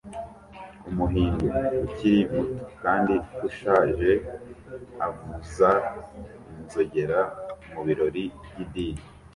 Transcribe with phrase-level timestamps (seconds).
[0.89, 1.47] Umuhindu
[1.85, 3.15] ukiri muto kandi
[3.47, 4.11] ushaje
[5.07, 5.69] avuza
[6.59, 7.19] inzogera
[7.73, 9.03] mu birori by'idini